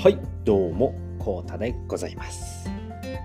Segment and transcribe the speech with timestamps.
[0.00, 2.70] はい、どうも、コータでございます。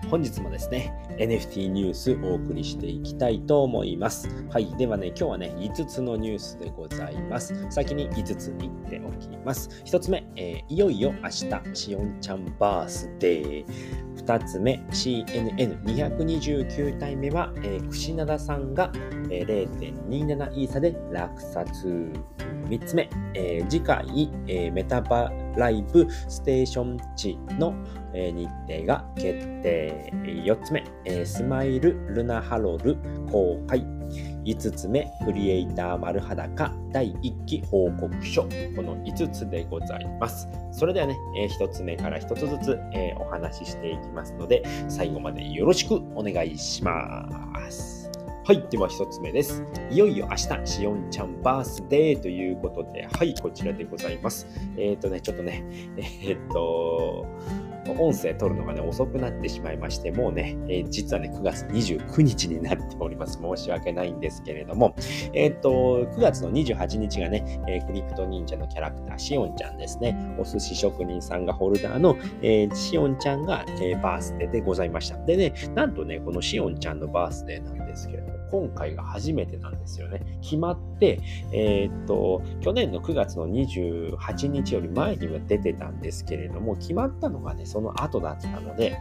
[0.09, 4.27] 本日もですね、NFT ニュースお送りしていきたいと思います。
[4.49, 7.53] はい、ではね、今日はね、5つのニュースでございます。
[7.69, 9.69] 先に5つ言っておきます。
[9.85, 13.65] 1つ目、えー、いよいよ明日、しおんちゃんバースデー。
[14.25, 18.91] 2つ目、CNN229 体目は、えー、串灘さんが、
[19.29, 19.69] えー、
[20.09, 22.11] 0.27イーサで落札。
[22.67, 27.73] 3つ目、えー、次回、えー、メタバライブステーション地の、
[28.13, 30.11] えー、日程が決定。
[30.45, 32.95] 4つ目、えー、スマイルルナハロル
[33.29, 33.85] 公開。
[34.45, 38.43] 5つ目、クリエイター丸裸第1期報告書。
[38.43, 38.49] こ
[38.81, 40.47] の5つでございます。
[40.71, 47.27] それではね、えー、1つ目から1つずつ、えー、お話ししていきますので、最後までよろしくお願いしま
[47.69, 48.11] す。
[48.45, 48.61] はい。
[48.69, 49.63] では一つ目です。
[49.89, 54.45] いよいよ明日、しおんちゃんバースデーということで、はい、こちらでございます。
[54.75, 55.63] えっ、ー、とね、ちょっとね、
[55.97, 57.25] えー、っと、
[57.91, 63.39] 音声取るのがね、遅くなってしまいまして、もうね、えー、実はね、9月29日になっております。
[63.41, 64.95] 申し訳ないんですけれども、
[65.33, 70.17] えっ、と、9月の28日がね、えー、クリプト忍者のキャラクター、しおんちゃんですね。
[70.37, 75.17] お寿司職人さんがホルダーの、えー、しおんちゃんが、え、バースデーでございました。
[75.25, 80.37] でね、なんとね、このしおんちゃんのバースデーなんですけれども、今回が初めてなんですよね。
[80.43, 81.19] 決まって、
[81.51, 88.99] えー、っと、去年の9月の28日より前には出てたんですけれども、決まったのがね、その後だったので、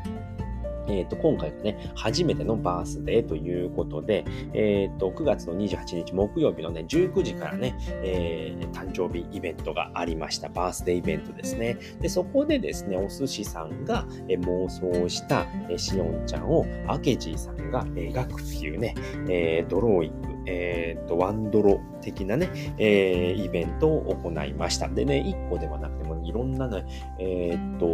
[0.89, 10.49] え、ー、と、今回がね、初めてのバースデーということで、え、ー、と、9月の28日木曜日のね、19時からね、えー、誕生日イベントがありました。
[10.49, 11.77] バースデーイベントですね。
[12.01, 18.95] で、そこでですね、お寿司さんが、妄想した、しおんちゃんを、アケジーさんが描くっていうね、
[19.29, 24.89] えドローイング、えっ、と、ワンドロ的なね、えイベントを行いました。
[24.89, 26.85] でね、1個ではなくても、いろんなね、
[27.19, 27.87] えっ、と、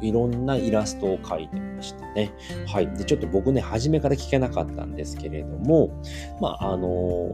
[0.00, 2.32] いろんなイラストを描いてましたね。
[2.66, 2.88] はい。
[2.96, 5.90] で、ちょっと僕ね、初めから聞けなかったんですけれども、
[6.40, 7.30] まあ、あの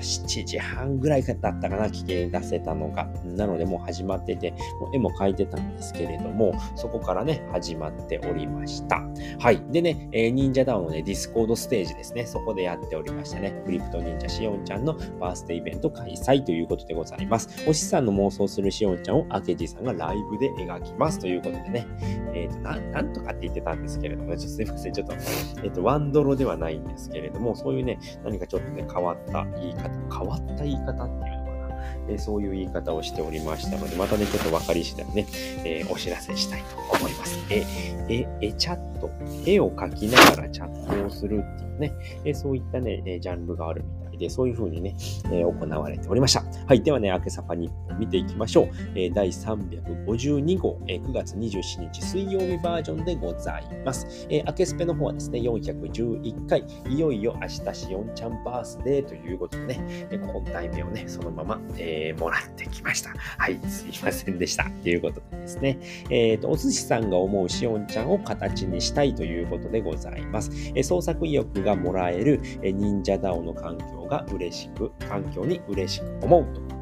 [0.00, 3.06] 7時半ぐらいだったかな、聞き出せたのが。
[3.24, 9.02] なので、もう始まってて、もう絵も描いてたんですけれども、そこからね、始まっておりました。
[9.38, 9.62] はい。
[9.70, 13.62] でね、えー、忍者 DAO のね、 Discordステージですね、そこでやっておりましたね。
[13.64, 17.48] クリプト忍者しおんちゃんのバースデーイベント開催ということでございます。
[17.68, 21.86] おしさんの妄想するしおんちゃんを明治さんがライブで描きますということでね、
[22.34, 35.26] えっ、ー、とな、んとかって言ってたんですけれども、ちょっとすいません、ちょっと、えっ、ー、と、ワンドロではないんですけれども、そういうね、何かちょっとね、変わった言い方、変わった言い方っていうのかな、え、そういう言い方をしておりましたので、またね、ちょっと分かり次第ね、
[35.64, 37.38] えー、お知らせしたいと思います。
[37.50, 37.64] え、
[38.08, 39.10] え、え、チャット、
[39.46, 41.92] 絵を描きながらチャットをするっていうね、
[42.24, 44.94] えそういったね、えジャンルがあるみたいで、そういう風にね、
[45.26, 46.44] えー、行われておりました。
[46.66, 46.82] はい。
[46.82, 48.68] ではね、明けさぱ日報見ていきましょう。
[48.94, 54.26] えー、第352号、えー、9月27日水曜日バージョンでございます。
[54.30, 63.10] えー、明けスペの方はですね、411回、いよいよ明日しおんちゃんバースデーということでね、え本題名をね、そのまま、えー、もらってきました。
[63.38, 63.58] はい。
[63.68, 64.64] すいませんでした。
[64.82, 65.78] ということでですね、
[66.10, 70.50] えっ、ー、と、お寿司さんが思うしおんちゃんを形にしたいということでございます。
[70.74, 76.78] えー、創作意欲がもらえる、えー、忍者ダオの環境が嬉しく、環境に嬉しく思うと。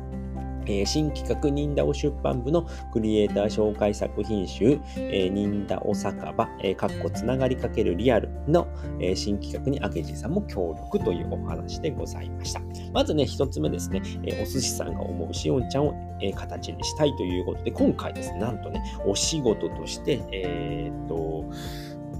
[0.66, 8.66] えー、新企画忍田オ出版部のクリエイター紹介作品集、えー、忍田お酒場、えー、かっこつながりかけるリアルの、
[9.00, 12.60] え、新企画に明治さんも協力というお話でございました。
[12.92, 21.44] まずね、一つ目ですね、え、お寿司さんが思うしおんちゃんを、え、形にしたいということで、今回ですね、なんとね、お仕事として、え、っと、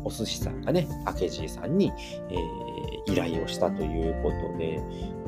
[0.06, 1.92] お寿司さんがね、明治さんに、
[2.30, 4.80] えー、依頼をしたということで、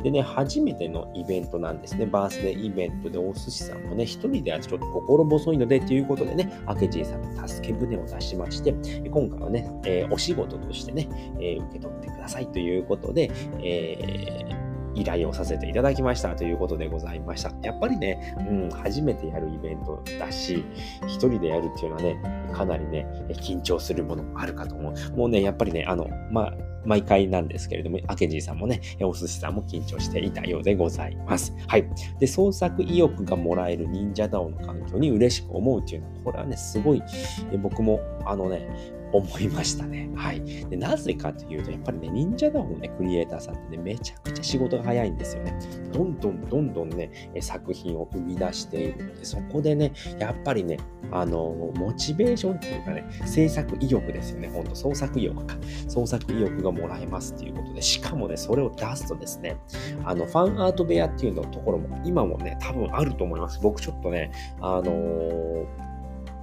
[0.05, 2.07] でね、初めてのイベントなんですね。
[2.07, 8.73] バースデーイベントでお寿司さんもね、一人ではちょっと心細いのでということでね、明治さんの助け舟を出しまして、
[9.09, 11.09] 今回はね、えー、お仕事としてね、
[11.41, 13.31] えー、受け取ってくださいということで、
[13.61, 14.68] えー
[14.99, 17.53] 依頼をさせていただきましたということでございました。
[17.63, 20.65] やっぱりね、うん、初めてやるイベントだし、
[21.07, 23.07] 一人でやるっていうのはね、かなりね、
[23.41, 25.17] 緊張するものもあるかと思う。
[25.17, 31.55] もうね、やっぱりね、あの、まあ、毎回なんですけれども、明治さんもね、お寿司さんも緊張していたようでございます。
[31.67, 31.89] はい。
[32.19, 37.03] で、創作意欲がもらえる忍者ダオの環境に嬉しく思うっていうのは、これはね、すごい、
[37.61, 38.67] 僕も、あのね、
[39.13, 40.11] 思いましたね。
[40.15, 40.43] はい。
[40.69, 45.59] で、なぜかというと、やっぱりね、忍者ダウのね、クリエイターさんってね、めちゃくちゃ仕事が早いんですよね。
[45.93, 47.11] どんどんどんどんね、
[47.41, 50.79] 作品を生み出しているので、そこでね、やっぱりね、
[51.11, 54.49] あの、モチベーションっていうかね、制作意欲ですよね。
[54.49, 55.57] ほんと、創作意欲か。
[55.89, 59.57] 創作意欲がもらえますっていうことで、しかもね、それを出すとですね、
[60.05, 63.59] あの、ファンアート部屋っていうのところも、今もね、多分あると思います。
[63.63, 64.31] 僕ちょっとね、
[64.61, 65.88] あのー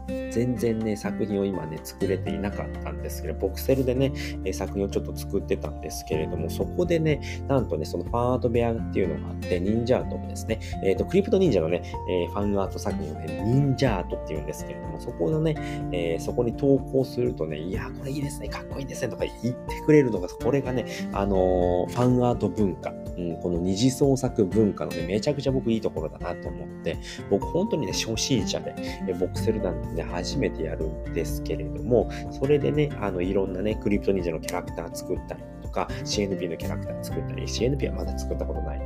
[0.08, 4.12] 全然ね、作品を今ね、作れていなかったんですけど、ボクセルでね、
[4.44, 15.56] え作品をちょっと作ってたんですけれども、そこでね、なんとね、そのファンアート部屋っていうのがあって、忍者アートもですね、えっ、ー、と、クリプト忍者のね、えー、ファンアート作品をね、忍者アートっていうんですけれども、そこのね、
[15.92, 26.98] えー、そこに投稿するとね、いや、これいいですね、かっこいいですね、とか言ってくれるのが、これがね、あのファンアート文化、うん、この二次創作文化のね、めちゃくちゃ僕いいところだなと思って、
[27.30, 28.76] 僕本当にね、初心者で、
[29.08, 38.86] えボクセル団でね、初めてやるんですけれども、それでね、あの、いろんなね、クリプト忍者のキャラクター作ったりとか、CNP のキャラクター作ったり、CNP はまだ作ったことないな。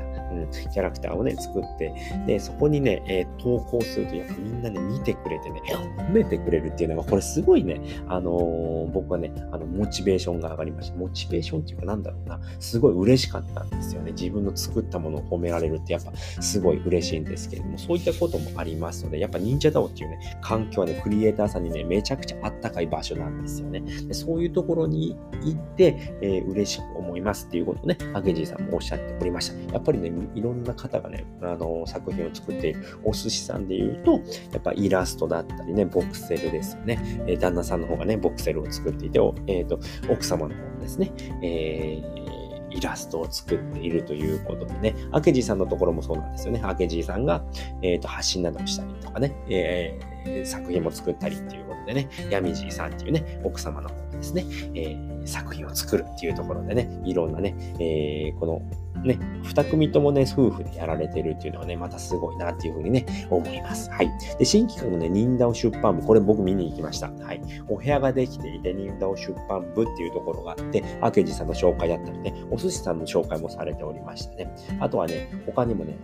[0.72, 1.94] キャラクターをね、作って、
[2.26, 5.62] で、そこにね、えー、投稿すると、やっぱみんなね、見てくれてね、
[5.98, 10.98] 褒めてくれるっていうのが、これすごいね、あのー、僕はね、あの、モチベーションが上がりました。
[10.98, 14.12] モチベーションっていうか、なんだろうな、すごい嬉しかったんですよね。
[14.12, 23.82] 自分の作ったものを褒められるって、やっぱすごい嬉しいんですけれども、そういったこともありますので、やっぱ忍者ダオっていうね、環境はね、クリエイターさんにね、めちゃくちゃあったかい場所なんですよね。
[24.08, 29.74] でそういうところに行って、えー、嬉しく思いますっていうことをね、アゲジーさんもおっしゃっておりました。
[29.74, 34.14] やっぱりね、いろんな方がね、あの、作品を作っているお寿司さんで言うと、
[34.52, 37.00] やっぱイラストだったりね、ボクセルですよね。
[37.28, 41.12] えー、旦那さんの方がね、ボクセルを作っていて、えっ、ー、と、奥様の方ですね、
[41.44, 42.40] えー
[42.72, 46.62] イラストを作っているということでね、明治さんのところもそうなんですよね。
[46.80, 47.44] 明治さんが、
[47.82, 54.46] えーと、発信などをしたりとかね、えー、作品も作ったりっていうことでね、闇じいさんっていうね、奥様の方ですね、
[54.76, 58.62] えー、作品を作るっていうところでね、いろんなね、え、この
[59.04, 63.90] ね、二組ともね、夫婦でやられてるっていうのはね、またすごいなっていうふうにね、思います。
[63.92, 64.10] はい。
[64.38, 67.12] で、新企画のね、忍ダオ出版部、これ僕見に行きました。
[67.12, 67.42] はい。
[67.68, 74.54] お部屋ができていて、忍ダオ出版部っていうところがあって、明治さんの紹介だったりね、お寿司さんの紹介もされておりましたね。
[74.80, 75.98] あとはね、他にもね、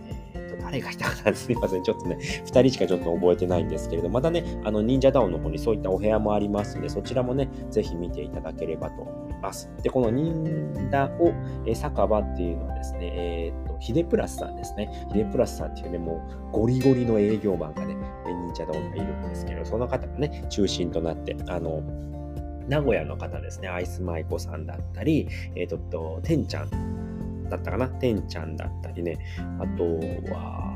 [0.66, 1.82] 誰がいたかなすいません。
[1.82, 9.25] ちょっとね、2人しかちょっと覚えてないんですけれど、またね、あの、忍者ダウンの方にそういったお部屋もありますので、そちらもね、ぜひ見ていただければと思います。
[9.82, 10.44] で、この忍
[10.90, 11.32] 者を、
[11.66, 14.90] え酒場っていうのはですね、えー、っと、ヒデプラスさんですね。
[15.12, 17.96] ヒデプラスさんっていうね、もうゴリゴリの営業マンがね、
[18.26, 21.82] 忍者ダウンがいるんですけど、その方がね、中心となって、あの、
[22.68, 27.88] 名古屋の方ですね、アイスマイコさんだったり、えっ、と、てんちゃんだったかな？
[27.88, 29.18] てんちゃんだったりね。
[29.60, 29.84] あと
[30.32, 30.75] は、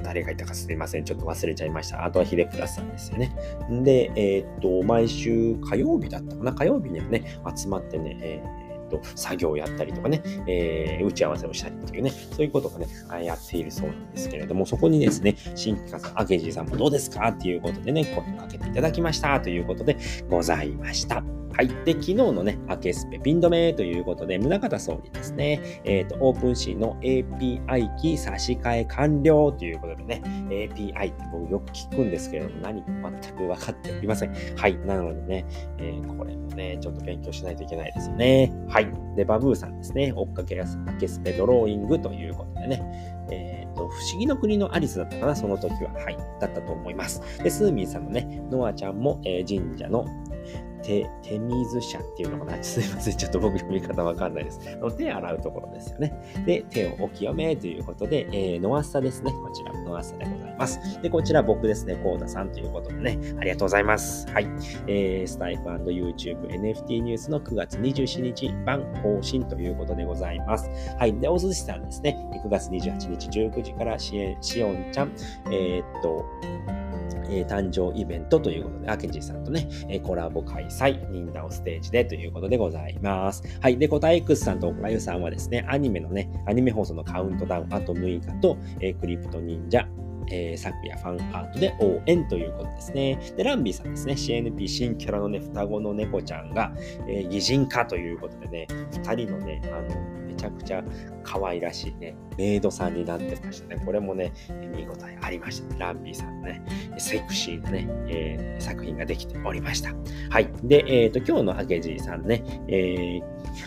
[0.00, 1.04] 誰がいたかすみません。
[1.04, 2.04] ちょっと忘れちゃいました。
[2.04, 3.34] あとはヒデプラスさんですよね。
[3.82, 8.62] で、えー、っと、毎週火曜日だったかな火曜日にはね、集まってね、えー
[8.92, 12.86] と作業をやったりとかね、えー、打ち合わせをしたりというね、そういうことがね、
[13.24, 17.28] やっているそうなんですけれども、そこにですね、新規活アケジーさんもどうですか？
[17.28, 19.96] っていうことでね、声をかけていただきましたということで
[20.28, 21.24] ございました。
[21.54, 21.68] はい。
[21.84, 34.34] で、昨日のね、アケスペピン止めということで、宗像総理ですね、えっ、ー、と、オープンシーの API キー差し替え完了ということでね、API って僕よく聞くんですけれども、何全く分かっておりません。
[34.56, 34.78] はい。
[34.78, 35.46] なのでね、
[35.78, 38.52] えー、これもね、ちょっと勉強しないといけないですよね。
[38.68, 38.90] はい。
[39.16, 45.92] で、バブーさんですね、追っかけやすアケスペドローイングということでね、えっ、ー、と、不思議の国のアリスだったかな、その時は。
[45.92, 46.16] はい。
[46.40, 47.20] だったと思います。
[47.42, 50.06] で、スーミーさんのね、ノアちゃんも、えー、神社の
[50.82, 52.60] 手、手水車っていうのかな？
[52.62, 53.16] すいません。
[53.16, 54.60] ちょっと僕読み方わかんないです。
[54.96, 56.12] 手洗うところですよね。
[56.46, 59.32] で、手をお清めということで、えー、ノアサですね。
[59.32, 61.02] こちら、ノアサでございます。
[61.02, 61.96] で、こちら僕ですね。
[61.96, 63.18] コーダさんということでね。
[63.38, 64.28] ありがとうございます。
[64.30, 64.46] はい。
[64.86, 70.70] えー、スタイフ &YouTube NFT ニュースの9月27日版更新ということでございます。
[70.98, 71.18] はい。
[71.18, 72.16] で、お寿司さんですね。
[72.44, 75.12] 9月28日19時からししおんちゃん、
[75.50, 76.24] えー、っと、
[77.28, 83.42] えー、誕生イベントということで、アケジさんとね、えー、コラボ開催、ニンダオステージでということでございます。
[83.60, 83.78] はい。
[83.78, 89.86] で、コタ X さんとオクラユさんはですね、アニメのね、アニメ放送のカウントダウン、あと6日と、えー、クリプト忍者、
[90.28, 93.18] えー、昨夜ファンアートで応援ということですね。
[93.36, 96.72] で、ランビーさんですね、CNP 新キャラのね、双子の猫ちゃんが、
[97.08, 100.82] えー、擬人化ということでね、二人のね、あの、めちゃくちゃ
[101.22, 103.82] 可愛らしいね、メイドさんになってましたね。
[103.84, 104.32] これもね、
[104.74, 105.76] 見応えありましたね。
[105.78, 106.62] ランビーさんのね、
[106.98, 109.90] セクシーなね、えー、作品ができておりました。
[110.30, 110.50] はい。
[110.64, 113.22] で、えっ、ー、と、今日のハケジーさんね、えー、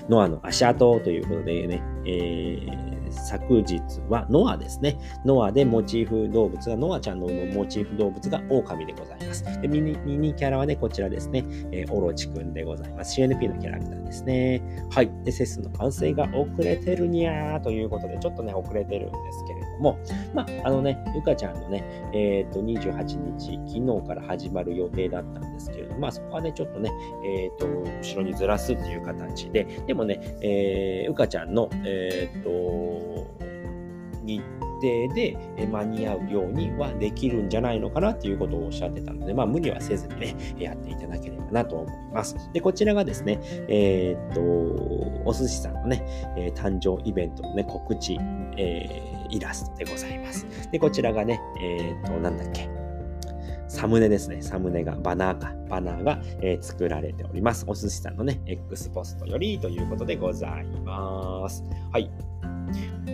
[0.10, 4.98] ノアの足跡ということでね、えー昨日はノアですね。
[5.26, 9.44] ノアでモチーフ動物が、ノアちゃんのモチーフ動物が狼でございます。
[9.62, 13.20] でミニミニキャラはね、こちらですね、えー、オロチくんでございます。
[13.20, 14.62] CNP のキャラクターですね。
[14.92, 15.12] はい。
[15.24, 19.98] で、セスの完成が遅れてるにゃーということで、ちょっとね、遅れてるんですけれども、
[20.34, 23.04] まあ、あのね、ゆかちゃんのね、えっ、ー、と、28
[23.38, 26.92] 日、昨日から始まる予定だったんですけれども、まあ、そこはね、ちょっとね、
[27.26, 32.50] えっ、と、後ろにずらすっていう形で、でもね、えー、うかちゃんの、えっ、と、
[34.24, 34.42] に
[34.82, 35.38] 定で
[35.72, 42.36] 間に合うようにはできるんじゃないのかなということをおっしゃってたので、まあ、無理はせずにね、やっていただければなと思います。
[42.54, 44.42] で、こちらがですね、えー、っと、
[45.30, 46.06] お寿司さんのね、
[46.38, 48.18] え、誕生イベントのね、告知、
[48.58, 50.46] えー、イラストでございます。
[50.72, 52.70] で、こちらがね、えー、っと、なんだっけ、
[53.68, 54.42] サムネですね。
[54.42, 57.66] サムネが、バナーか、バナーが、えー、作られております。
[57.68, 61.64] お寿司さんのね、X ポストよりということでございます。
[61.92, 62.10] はい。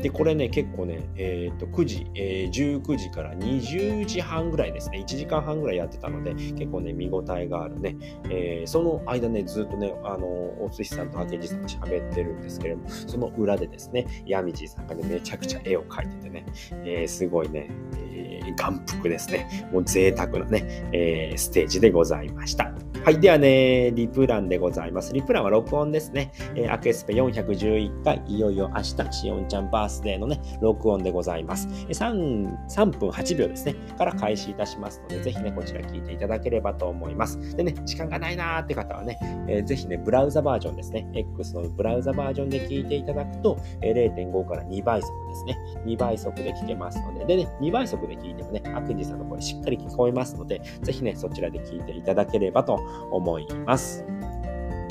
[0.01, 7.95] で、これね、結構ね、えっ、と、9時、えー、19時から20時半ぐらいですね、1時間半ぐらいやってたので、結構ね、見応えがあるね、
[8.29, 16.45] えー、その間ね、ずっとね、あの、お寿司さんと明治さん喋ってるんですけれども、その裏でですね、ヤミジーさんがね、めちゃくちゃ絵を描いててね、
[16.83, 17.69] えー、すごいね、
[18.13, 22.71] えー、眼福ですね、もう贅沢なね、えー、ステージでございました。
[23.03, 23.19] はい。
[23.19, 25.11] ではね、リプランでございます。
[25.11, 26.31] リプランは録音ですね。
[26.53, 31.67] えー、アクエスペ411回、いよいよ明日、しおんちゃんバースデーのね、録音でございます。
[31.67, 37.55] 3, 3分8秒ですね、から開始いたしますので、ぜひね、こちら聞いていただければと思います。
[37.55, 39.17] でね、時間がないなーって方はね、
[39.47, 45.57] えー、ぜひね、ブラウザバージョンですね、X のブラウザバージョンで聞いていただくと、えー、0.5から2倍速ですね、
[45.87, 52.75] 2倍速で聞けますので、でね、2倍速で聞いてでもね、アクジさんの声しっかり聞こえますので、ぜひね、そちらで聞いていただければと
[53.11, 54.05] 思います。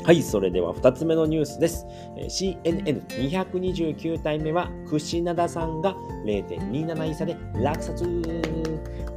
[0.03, 1.85] はい、それでは2つ目のニュースです。
[2.17, 8.03] CNN229 体目は、串灘さんが0.27位差で落札。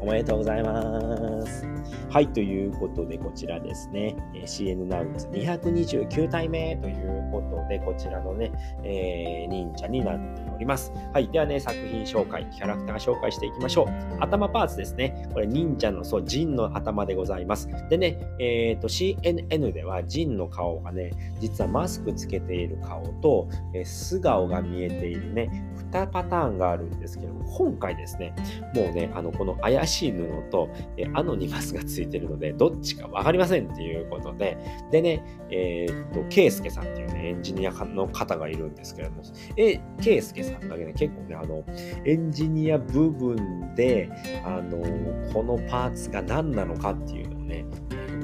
[0.03, 1.67] おめでとうございます。
[2.11, 4.15] はい、ということで、こちらですね、
[4.45, 8.53] CN ナウツ229体目ということで、こちらのね、
[8.85, 10.93] えー、忍者になっております。
[11.13, 13.87] はい、ではね、作品紹介、キャラクター紹介していきましょう。
[14.21, 15.29] 頭パーツですね。
[15.33, 17.69] これ、忍者の、そう、ジンの頭でございます。
[17.89, 28.35] でね、えっ、ー、と、CNN では、ジンの顔がね、実はマスクつけている顔と、え、素顔が見えているね、2パターンがあるんですけども、今回ですね、
[28.75, 34.57] もうね、あの、この怪しい布と、えアノニマスがついてるので、どっちかわかりませんっていうことで、
[34.91, 39.23] でね、えー、っと、ケイスケさんっていうね、エンジニアの方がいるんですけども、
[39.57, 41.65] え、ケイスケさんだけね、結構ね、あの、
[42.05, 44.11] エンジニア部分で、
[44.45, 44.79] あの、
[45.33, 47.65] このパーツが何なのかっていうのをね、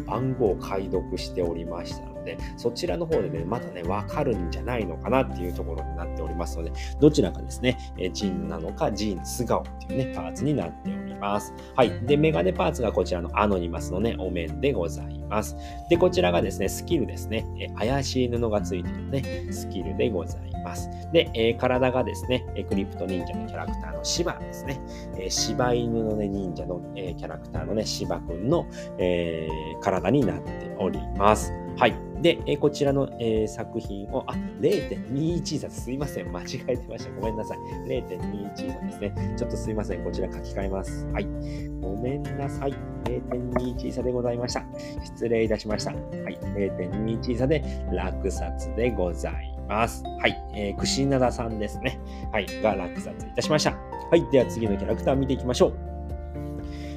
[0.06, 2.09] 番号を解読しておりました。
[2.36, 11.52] で、そちらの方でね、まだね、わかるんじゃないのかなっていうところになっておりますので、どちらかですね、えジンなのか、ジン素顔っていうね、パーツになっております。
[11.74, 12.00] はい。
[12.06, 15.56] で、メガネパーツがこちらのアノニマスのね、お面でございます。
[15.88, 20.50] で、こちらがですね、スキルですね、え怪しい布がついてるね、スキルでございます。
[20.62, 20.90] ます。
[21.12, 24.80] で、えー、体がですね、クリプト忍者のキャラクターのシバですね、
[25.16, 28.66] えー、柴犬のね、忍者の、えー、キャラクターのね、シバくんの、
[28.98, 31.52] えー、体になっております。
[31.76, 32.09] はい。
[32.20, 36.30] で、え、こちらの、え、作品を、あ、0.21差すいません。
[36.30, 37.12] 間違えてました。
[37.12, 37.58] ごめんなさい。
[37.86, 39.34] 0.21差ですね。
[39.38, 40.04] ちょっとすいません。
[40.04, 41.06] こちら書き換えます。
[41.06, 41.26] はい。
[41.80, 42.74] ごめんなさい。
[43.04, 44.64] 0.21差でございました。
[45.04, 45.92] 失礼いたしました。
[45.92, 46.38] はい。
[46.40, 50.02] 0.21差で落札でございます。
[50.04, 50.36] はい。
[50.54, 52.00] えー、串灘さんですね。
[52.32, 52.46] はい。
[52.62, 53.72] が落札いたしました。
[53.72, 54.30] はい。
[54.30, 55.89] では次のキャラクター見ていきましょう。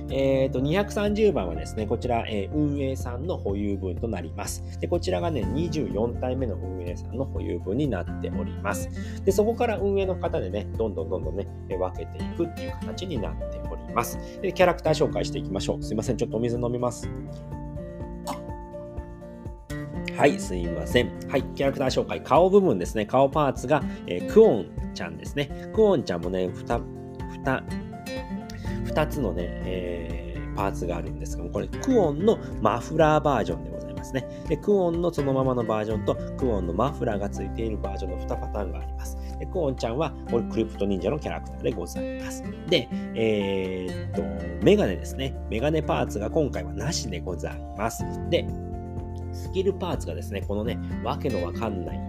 [0.10, 4.80] えっ、ー、と、230番はですね、こちら、えー、運営さんの保有分となります。
[4.80, 8.90] で、こちらがね、24体目の運営さんの保有分になっております。
[9.24, 14.18] で、そこから運営の方でね、どんどんどんどんね、分けていくっていう形になっております。
[14.42, 15.84] で、キャラクター紹介していきましょう。
[15.84, 17.10] すいません、ちょっとお水飲みます。
[20.18, 21.12] はい、すいません。
[21.28, 22.22] はい、キャラクター紹介。
[22.22, 23.06] 顔部分ですね。
[23.06, 25.72] 顔パーツが、えー、クオンちゃんですね。
[25.74, 26.84] クオンちゃんもね、ふた、ふ
[27.44, 27.64] た、
[28.94, 34.28] 2つのね、えー、パーツがあるんですが、これ、クオンのマフラーバージョンでございますね。
[34.48, 39.18] で、クオンのそのままのバージョンと、クオンのマフラーがついているバージョンの2パターンがあります。
[39.40, 42.44] で、クオンちゃんは、これ、クリプト忍者のキャラクターでございます。
[42.70, 44.22] で、えー、っと、
[44.64, 45.36] メガネですね。
[45.50, 48.04] メガネパーツが今回はなしでございます。
[48.30, 48.48] で、
[49.34, 52.00] スキルパーツがですね、このね、わけのわかんない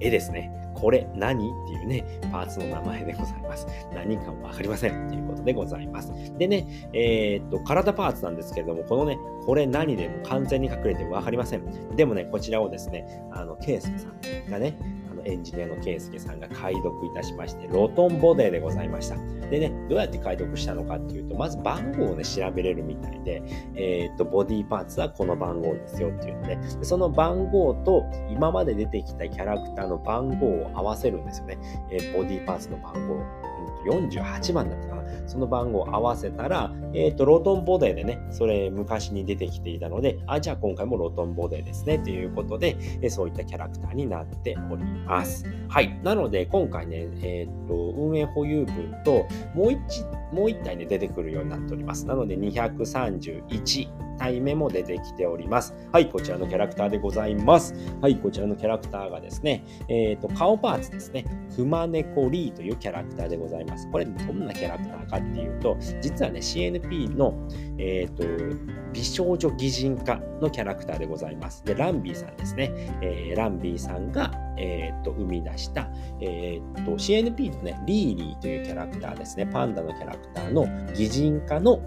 [0.00, 0.52] 絵ですね。
[0.80, 3.66] これ何っていうね、パーツの名前でございます。
[3.94, 5.08] 何かもわかりません。
[5.08, 6.12] ということでございます。
[6.38, 11.96] でね、えー、っと、体パーツなんですけれども、このね、これ何でも完全に隠れてわかりません。
[11.96, 14.78] でもね、こちらをですね、あの、ケイスケさんがね、
[15.24, 19.16] エンジニアのケイスケさんが解読いたしまして、ロトンボデーでございました。
[19.50, 23.42] でね、どうやって解読したのかっていうと、まず番号をね、調べれるみたいで、
[23.74, 31.58] えー、っと、ボディパーツはこの番号ですよっていうので、ねその番号と今まで出てきたキャラクターの番号を合わせるんですよね。
[31.90, 33.48] えー、ボディパーツの番号。
[33.86, 34.97] 48番だったかな。
[35.26, 45.44] その番号を合わせたら、えっ、ー、と、ロトンボデーでね、それ昔に出てきていたので、あ、じゃあ今回もロトンボデーですね、ということで、えそういったキャラクターになっております。
[45.68, 45.98] はい。
[46.02, 52.06] なので、今回ね、えっ、ー、と、運営保有分と、もう一、もう一体ね、出てくるようになっております。
[52.06, 55.74] なので、231、体目も出てきております。
[55.92, 57.74] はい、こちらのキャラクターでございます。
[58.00, 63.90] はい、こちらのキャラクターがですね、えっ、ー、と、顔パーツですね、クマネコリーというキャラクターでございます。
[63.90, 67.34] これ、どんなキャラクターかっていうと、実はね、CNP の、
[67.78, 71.64] えっ、ー、と、美少女擬人化のキャラクターでございます。
[71.64, 72.72] で、ランビーさんですね。
[73.02, 75.88] えー、ランビーさんが、えー、と生み出した、
[76.20, 79.46] えー、と CNP のね、リーリーというキャラクターですね。
[79.46, 81.80] パンダのキャラクターの擬人化の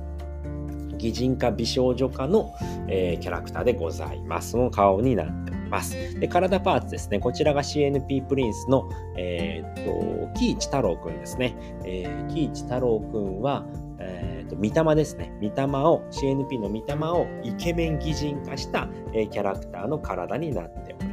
[1.01, 2.53] 擬人化美少女化の、
[2.87, 4.51] えー、キャラクターでございます。
[4.51, 6.19] その顔になっております。
[6.19, 7.19] で、体パーツですね。
[7.19, 11.55] こちらが CNP プリンスの、えー、っと、喜一太郎くんですね。
[11.83, 13.65] えー、喜一太郎くんは、
[13.99, 15.31] えー、と、御霊ですね。
[15.41, 21.10] 御霊を、CNP の御霊をイケメン擬人化した、えー、キャラクターの体になっております。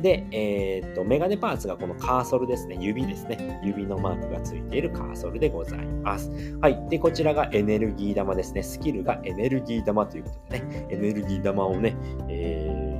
[0.00, 2.76] で、えー、っと、メガネパーツがこのカーソルですね。
[2.80, 3.60] 指ですね。
[3.64, 6.30] 指のマークがついているカーソルでございます。
[6.60, 6.88] はい。
[6.88, 8.62] で、こちらがエネルギー玉ですね。
[8.62, 11.96] スキルがエネルギー玉ということでね、エネルギー玉をね、
[12.28, 12.93] えー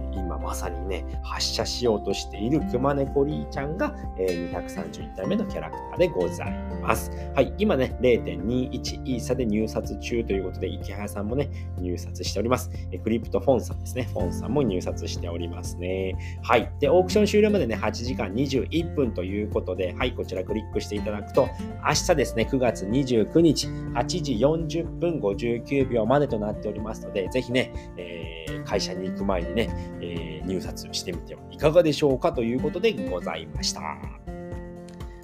[0.44, 7.10] まさにね、発射しようとしているクマネコリーちゃんが、えー、231体目のキャラクターでございます。
[7.34, 11.48] はい、今ね、0.21イーサで入札中ということで、池原さんもね、
[11.78, 12.70] 入札しております。
[12.92, 16.14] えクリプトフォンさんですね、フォンさんも入札しておりますね。
[16.42, 21.48] はい、で、オークション終了までね、8時間21分ということで、はい、こちらクリックしていただくと、
[21.86, 29.68] 明日ですね、9月29日、8時40分59秒までとなっておりますので、ぜひね、えー、会社に行く前にね、
[30.00, 33.80] えー入札してみてはいかがでしょうかということでございました。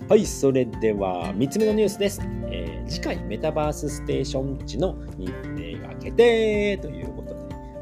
[0.08, 2.20] はい、それでは3つ目のニュースです。
[2.50, 7.09] えー、次回メタバースステーション地の日程が決定という、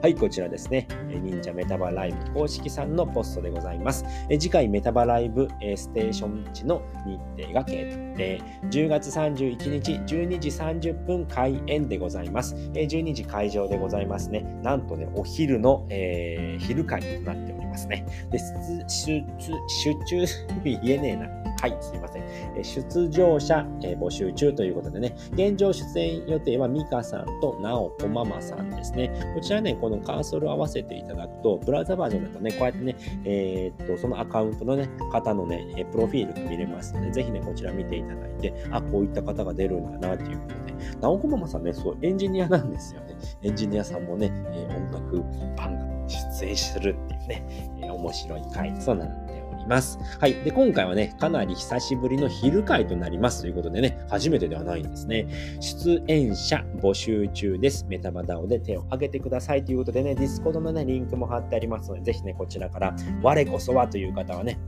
[0.01, 0.87] はい、こちらですね。
[1.09, 4.05] 忍者メタバライブ公式さんのポストでございます。
[4.31, 8.41] 次回メタバライブステーション地の日程が決定。
[8.71, 12.55] 10月31日12時30分開演でございます。
[12.55, 14.43] 12時会場でございますね。
[14.63, 18.07] なんとね、お昼の、えー、昼会となっておりますね。
[18.31, 19.25] で、出、
[19.67, 20.25] 出中、
[20.63, 21.48] 言えねえな。
[21.61, 22.23] はい、すいません。
[22.57, 29.11] え出場者、え募集中ということでね、現状出演予定はミカさんとナオコママさんですね。
[29.35, 43.17] こちらね、このカーソルを合わせていただくと、ブラウザバージョンだとね、こうやってね、えー、っと、そのアカウントのね、方のね、プロフィールが見れますので、ぜひね、こちら見ていただいて、あ、こういった方が出るんだな、ということで、ナオコママさんね、そう、エンジニアなんですよね。
[43.43, 45.25] エンジニアさんもね、え音楽
[45.57, 49.38] 番組出演するっていうね、面白い回となって
[49.69, 49.99] ます。
[50.21, 50.35] はい。
[50.43, 55.27] で、今回はね、かなり久しぶりの昼会となりますということでね、初めてではないんですね。
[55.61, 57.87] 出演者募集中です。
[57.89, 64.59] メタバ DAO で手を挙げてくださいということでね、 Discord のね、リンクも貼ってありますので、ぜひね、こちらから、我こそはという方はね、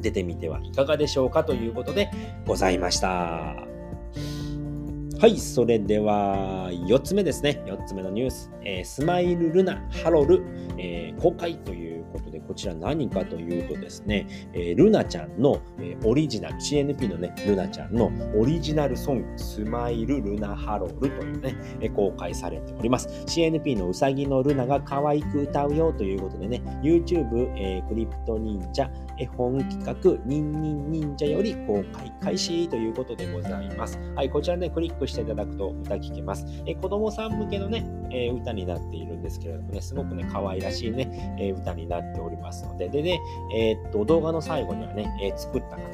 [0.00, 2.10] 出てみてはいかがでしょうかということで
[2.46, 3.73] ございました。
[5.20, 7.62] はい、それでは4つ目ですね。
[7.66, 8.50] 4つ目のニュース。
[8.64, 10.44] えー、スマイルルナハロル、
[10.76, 23.08] えー、公開ということで、こちら何かというとですね、えー、ルナちゃんの、えオリジナル、CNP のね、ルナちゃんのオリジナルソング、スマイルルナハロルというね、え公開されております。
[23.26, 33.98] CNP のうさぎのルナが可愛く歌うよということでね、YouTube、えクリプト忍者、絵本企画、ニンニン忍者より公開開始ということでございます。
[34.14, 36.46] はい、こちらね、クリックしていただくと歌聴けます。
[36.66, 43.20] え子供さん向けのね、え歌になっているんですけれどもね、すごくね、可愛らしいね、え歌になっておりますので、でね、
[43.54, 45.93] えー、っと、動画の最後にはね、え作った方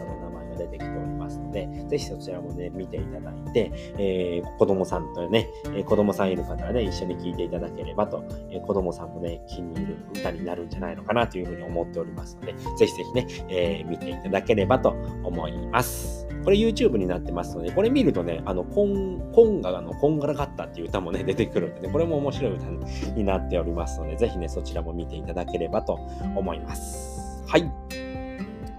[0.61, 14.91] 出てきておりますので、ぜひそちらもね、見ていただいて、えー、子供さんとね、え子供さんいる方はね、一緒に聴いていただければと、え子供さんもね、気に入る歌になるんじゃないのかなというふうに思っておりますので、ぜひぜひね、えー、見ていただければと
[15.25, 16.27] 思います。
[16.45, 22.67] これ YouTube になってますので、これ見るとね、あの、コン、コンガのこんがらがったっていう歌もね、出てくるんでね、これも面白い歌
[23.15, 25.95] になっておりますので、ぜひね、そちらも見ていただければと
[26.37, 27.45] 思います。
[27.47, 28.20] はい。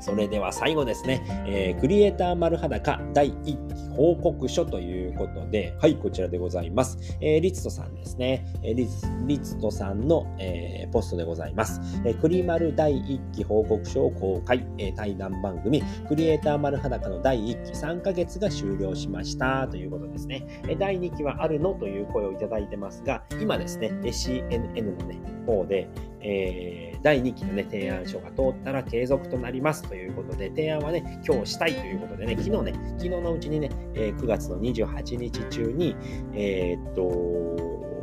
[0.02, 6.98] それでは最後ですね、えー、クリエイター丸裸第1報告書ということで、はい、こちらでございます。
[7.22, 8.52] えー、リツトさんですね。
[8.64, 11.80] えー、リツリツトさんの、えー、ポストでございます。
[12.04, 20.48] えー、クリマル第1期報告書を公開、えー、対談番組、クリエイター丸裸の第1期3ヶ月が終了しましたということですね。
[20.64, 25.88] えー、第2期はあるのという声をいただいてますが、今ですね、CNN のね、方で、
[26.22, 35.95] えー、第2期のね、提案書が通ったら継続となりますということで、提案はね、今日したいということでね、昨日ね、昨日のうちにね、えー、9月の28日中に、
[36.34, 38.01] えー、っと、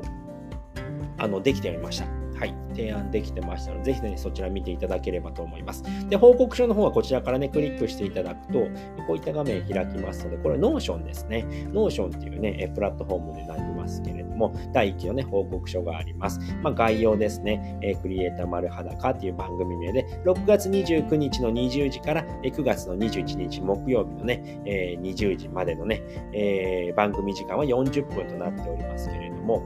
[1.18, 2.17] あの、できておりました。
[2.38, 5.82] はい、提案できてましたので、ぜひね、そちら見ていただければと思います。
[6.08, 8.60] で、報告書の方はこちらからね、クリックしていただくと、
[9.06, 11.44] こういった画面開きますので、これ Notion ですね。
[11.72, 16.38] Notion っていうね、プラットフォームになりますけれども、第1期のね、報告書があります。
[16.62, 29.64] まあ、概要ですね、えクリエイター丸裸っていう番組名で、6月29日の20時から9月の21日木曜日のね、え20時までのね、え、番組時間は40分となっておりますけれども、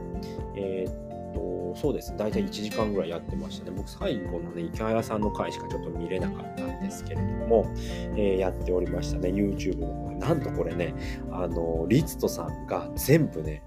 [0.55, 3.71] えーとそうですね、大体1時間ぐらいやってましたね。
[3.75, 7.65] 僕、最後のね、池原さんの回しかちょっと見れなかったんですけれども、
[8.15, 10.11] えー、やっておりましたね、YouTube の方。
[10.11, 10.93] なんとこれね、
[11.31, 13.63] あの、リツトさんが全部ね、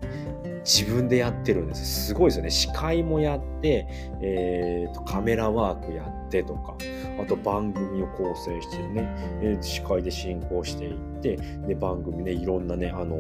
[0.67, 2.07] 自分でやってるんです。
[2.09, 2.51] すごいですよね。
[2.51, 3.87] 司会もやって、
[4.21, 6.77] えーと、カメラワークやってとか、
[7.23, 9.09] あと番組を構成してね、
[9.43, 11.37] え、司会で進行していって、
[11.69, 13.17] で、番組ね、いろんなね、あの、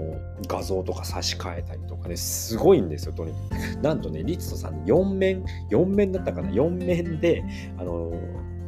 [0.48, 3.80] 画像とか差し替えたりとかね、すごいんですよ、とにかく。
[3.80, 7.44] なんとね、リツトさん4面、4面だったかな、4面で、
[7.78, 8.12] あの、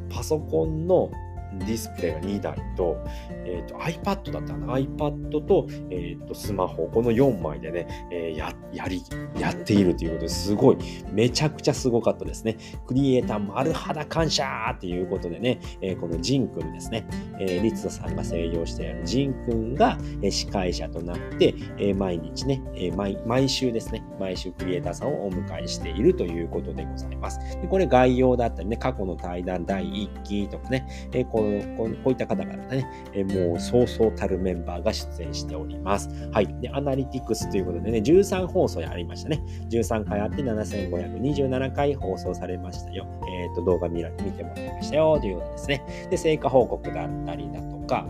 [0.09, 1.11] パソコンの
[1.59, 2.97] ディスプレイが2台と、
[3.45, 9.03] えーと、iPad だったな？iPad と,、えーと、スマホこの4枚でね、えー、ややり
[9.39, 10.79] やっているということですごい
[11.11, 12.57] めちゃくちゃすごかったですね。
[12.87, 17.07] クリエイター丸肌感謝っていうことでね、えー、このジンくんですね、
[17.39, 27.39] えー、リツトさんが声優しているジンくんが、え、司会者となって、えー、毎日ね、えー毎、毎週ですね毎週クリエイターさんをお迎えしているということでございます。
[27.61, 36.09] でこれ概要だったりね過去の対談第1期とかね、えー、このこういった方々ね、えもうそうそうたるメンバーが出演しております。
[36.33, 36.47] はい。
[36.61, 39.43] で、アナリティクスということでね、13放送やりましたね。
[39.71, 43.07] 13回あって7527回放送されましたよ。
[43.29, 46.09] えっ、ー、と、動画見ら見てもらいましたよということですね。
[46.11, 48.07] で、成果報告だったりだとか、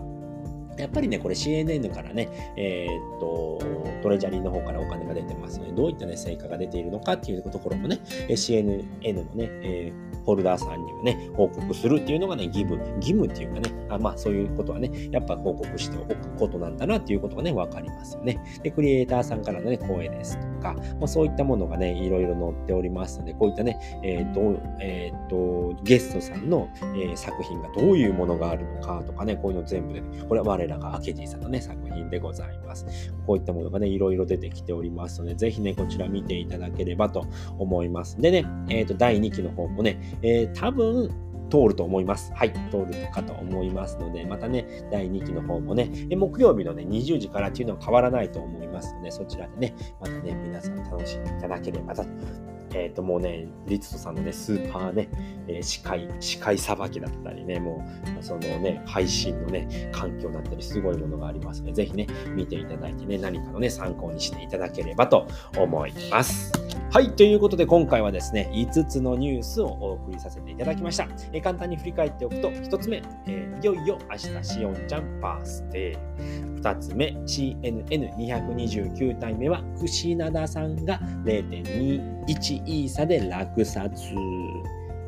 [0.77, 3.59] やっぱりね、これ CNN からね、えー、っと、
[4.01, 7.99] トレジャリーの方からお金が出てますので、どういったね、成果が出ているのかっていうところもね、
[8.29, 18.39] CNN のね、えーホルダーさんにはね、報告するっていうのがね、義務、義務っていうかね、あまあそういうことはね、やっぱ報告しておくことなんだなっていうことがね、わかりますよね。
[18.61, 32.85] で、クリエイターさんからのね、声ですとか、まあ、そういったものがね、いろいろ載っておりますので、こういったね、えっ、ー、と、えっ、ー、と、ゲストさんの、え、作品がどういうものがあるのかとかね、こういうの全部で、ね、これは我らがアケジーさんのね、作品でございます。
[33.25, 37.25] こういったものがね、いろいろ出てきておりますので、ぜひね、こちら見ていただければと
[37.57, 38.19] 思います。
[38.19, 42.31] でね、えっ、と、第2期の方もね、え多分、通ると思います。
[42.33, 52.03] はい、通るかと思いますので、またね、第2期の方もね、木曜日のね、20時からっていうのは変わらないと思いますので、そちらでね、またね、皆さん楽しんでいただければと
[52.73, 55.09] えっ、ー、と、もうね、リツトさんのね、スーパーね、
[55.47, 57.85] えー、視界、視界さばきだったりね、も
[58.19, 65.27] う、そのね、配信のね、環境だったり、すごいものがありますので、ぜひね、見ていただいてね、何かのね、参考にしていただければと
[65.57, 66.51] 思います。
[66.91, 71.07] はい、ということで今回はですね、5つのニュースをお送りさせていただきました。
[71.31, 76.59] えー、簡単に振り返っておくと、1つ目、えー、いよいよ明日、しおんちゃんバースデー。
[76.61, 84.13] 2つ目、CNN229 体目は、串灘さんが0.21イーサで落札。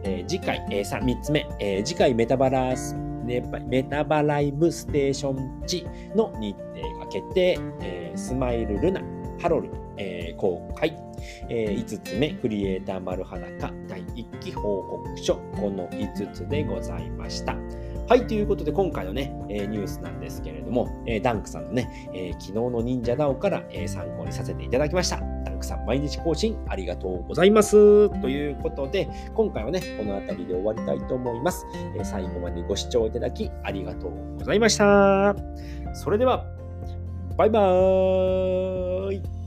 [0.04, 5.86] えー、次回、えー、3, 3つ目、えー、次回メタバラスメタバライブステーション地
[6.16, 9.02] の日程が決定、えー、スマイルルナ、
[9.40, 10.98] ハロル、えー、公開、
[11.50, 17.56] えー、5つ目、クリエイター丸裸第1期報告書、この5つでございました。
[18.08, 25.31] はい、ということで今回のね、えー、ニュースなんですけれども、えー、ダンクさんのね、えー、昨日の忍者ダオから、え参考にさせていただきました。
[25.62, 28.10] くさん、毎日更新ありがとうございます。
[28.22, 31.66] ということで、今回はね、この辺りで終わりたいと思います。
[31.98, 35.36] え最後までご視聴いただきありがとうございました。
[35.94, 36.46] それでは、
[37.38, 39.41] バイバーイ